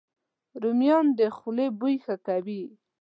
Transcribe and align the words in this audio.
رومیان 0.61 1.05
د 1.19 1.21
خولې 1.37 1.67
بوی 1.79 1.95
ښه 2.03 2.15
کوي 2.27 2.61